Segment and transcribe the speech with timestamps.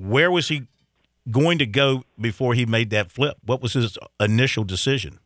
[0.00, 0.66] where was he
[1.30, 3.36] going to go before he made that flip?
[3.44, 5.18] What was his initial decision?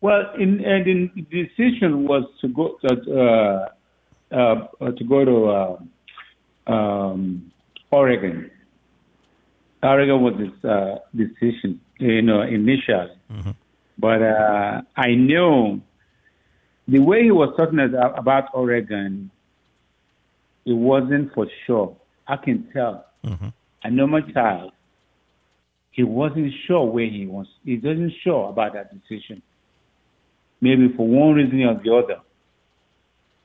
[0.00, 6.72] Well, in, and in, the decision was to go uh, uh, to go to uh,
[6.72, 7.52] um,
[7.90, 8.50] Oregon.
[9.82, 13.10] Oregon was his uh, decision, you know, initially.
[13.32, 13.50] Mm-hmm.
[13.98, 15.80] But uh, I knew
[16.88, 19.30] the way he was talking about Oregon,
[20.64, 21.96] it wasn't for sure.
[22.26, 23.09] I can tell.
[23.24, 24.32] Mm-hmm.
[24.32, 24.72] Child.
[25.90, 27.46] He wasn't sure where he was.
[27.64, 29.42] He wasn't sure about that decision.
[30.60, 32.20] Maybe for one reason or the other,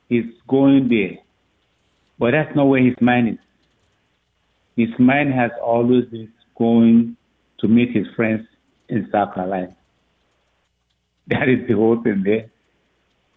[0.09, 1.19] he's going there.
[2.19, 3.39] But that's not where his mind is.
[4.75, 7.17] His mind has always been going
[7.59, 8.45] to meet his friends
[8.89, 9.75] in South Carolina.
[11.27, 12.51] That is the whole thing there.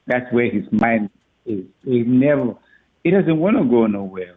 [0.06, 1.10] That's where his mind
[1.46, 1.64] is.
[1.84, 2.54] He never,
[3.02, 4.34] he doesn't want to go nowhere.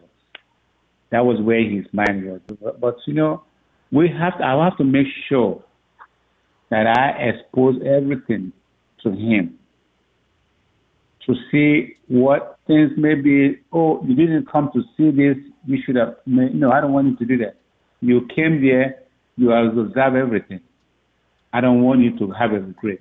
[1.12, 2.40] That was where his mind was.
[2.80, 3.44] But, you know,
[3.92, 5.62] we have to, I have to make sure
[6.70, 8.52] that I expose everything
[9.02, 9.58] to him
[11.26, 16.16] to see what things maybe, oh, you didn't come to see this, you should have,
[16.26, 17.56] no, I don't want you to do that.
[18.00, 19.02] You came there,
[19.36, 20.60] you have observed everything.
[21.52, 23.00] I don't want you to have a regret.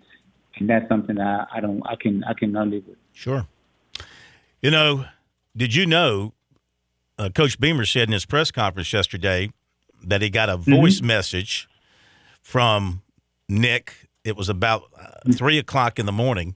[0.57, 2.97] And that's something I, I don't, I can, I cannot live with.
[3.13, 3.47] Sure.
[4.61, 5.05] You know,
[5.55, 6.33] did you know,
[7.21, 9.51] uh, Coach Beamer said in his press conference yesterday
[10.03, 10.75] that he got a mm-hmm.
[10.75, 11.07] voice mm-hmm.
[11.07, 11.69] message
[12.41, 13.01] from
[13.47, 14.09] Nick.
[14.23, 16.55] It was about uh, three o'clock in the morning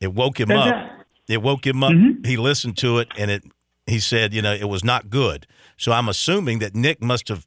[0.00, 0.90] it woke him up.
[1.28, 1.92] It woke him up.
[1.92, 2.24] Mm-hmm.
[2.24, 3.44] He listened to it, and it.
[3.86, 5.46] He said, you know, it was not good.
[5.76, 7.46] So I'm assuming that Nick must have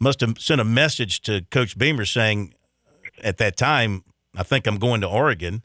[0.00, 2.54] must have sent a message to Coach Beamer saying,
[3.22, 4.04] at that time,
[4.36, 5.62] I think I'm going to Oregon.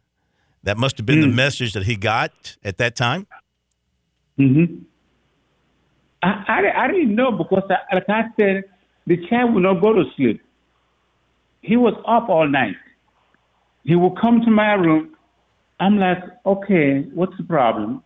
[0.64, 1.24] That must have been mm.
[1.24, 3.28] the message that he got at that time.
[4.38, 4.66] Hmm.
[6.24, 8.64] I, I, I didn't know because, I, like I said,
[9.06, 10.42] the child would not go to sleep.
[11.62, 12.76] He was up all night.
[13.84, 15.14] He would come to my room
[15.84, 18.04] I'm like, okay, what's the problem?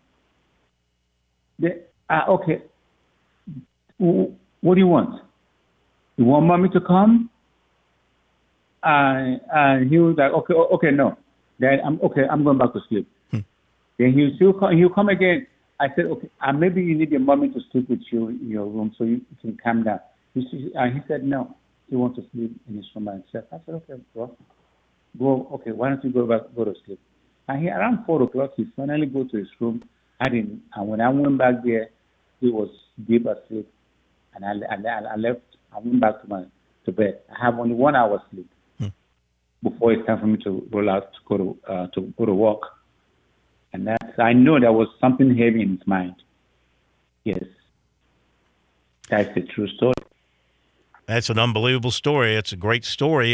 [1.60, 2.64] They, uh, okay,
[3.98, 5.22] what do you want?
[6.18, 7.30] You want mommy to come?
[8.82, 11.18] Uh, and he was like, okay, okay, no.
[11.60, 12.24] Then I'm okay.
[12.30, 13.08] I'm going back to sleep.
[13.32, 13.40] Hmm.
[14.00, 14.78] Then he'll still come.
[14.78, 15.46] He'll come again.
[15.80, 18.66] I said, okay, uh, maybe you need your mommy to sleep with you in your
[18.66, 20.00] room so you can calm down.
[20.34, 21.56] He, uh, he said, no.
[21.90, 23.46] He wants to sleep in his room by himself.
[23.52, 24.36] I said, okay, bro.
[25.18, 25.48] Go.
[25.54, 27.00] Okay, why don't you go back, go to sleep?
[27.48, 29.84] And he, around four o'clock, he finally go to his room.
[30.20, 31.90] I didn't, and when I went back there,
[32.40, 32.70] he was
[33.08, 33.72] deep asleep.
[34.34, 35.42] And I, I, I left.
[35.74, 36.46] I went back to my
[36.86, 37.20] to bed.
[37.30, 38.50] I have only one hour sleep
[38.80, 38.88] hmm.
[39.62, 42.34] before it's time for me to roll out to go to uh, to go to
[42.34, 42.62] work.
[43.74, 46.16] And that's I know there was something heavy in his mind.
[47.24, 47.44] Yes,
[49.10, 49.94] that's the true story.
[51.08, 52.36] That's an unbelievable story.
[52.36, 53.34] It's a great story.